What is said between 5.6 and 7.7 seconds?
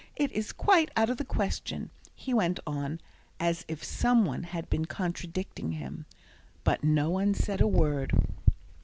him. But no one said a